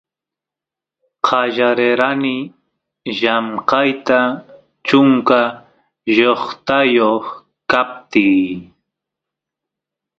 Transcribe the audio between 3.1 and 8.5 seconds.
llamkayta chunka shoqtayoq kaptiy